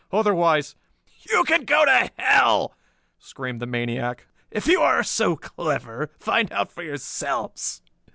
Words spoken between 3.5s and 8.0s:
the maniac. "If you are so clever, find out for yourselves.